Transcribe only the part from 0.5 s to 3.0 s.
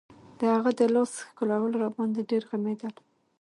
هغه د لاس ښکلول راباندې ډېر غمېدل.